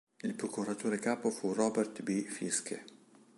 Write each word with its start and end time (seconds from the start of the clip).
Il 0.23 0.33
procuratore 0.33 0.97
capo 0.97 1.29
fu 1.29 1.53
Robert 1.53 2.01
B. 2.01 2.23
Fiske. 2.23 2.83